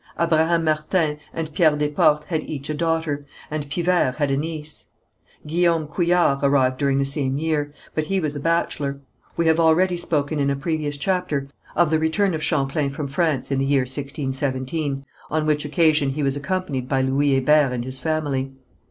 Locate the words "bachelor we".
8.39-9.45